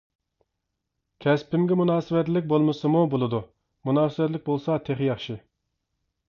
كەسپىمگە 1.25 1.77
مۇناسىۋەتلىك 1.81 2.49
بولمىسىمۇ 2.55 3.05
بولىدۇ، 3.13 3.43
مۇناسىۋەتلىك 3.91 4.49
بولسا 4.51 4.83
تېخى 4.91 5.15
ياخشى. 5.15 5.41